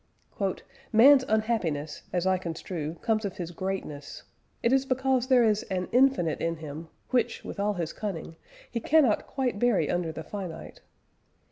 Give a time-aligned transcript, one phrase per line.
[0.91, 4.23] "Man's Unhappiness, as I construe, comes of his Greatness;
[4.63, 8.35] it is because there is an infinite in him, which, with all his cunning,
[8.71, 10.81] he cannot quite bury under the Finite.